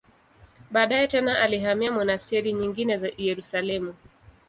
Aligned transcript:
Baadaye 0.71 1.07
tena 1.07 1.39
alihamia 1.39 1.91
monasteri 1.91 2.53
nyingine 2.53 2.97
za 2.97 3.11
Yerusalemu. 3.17 3.93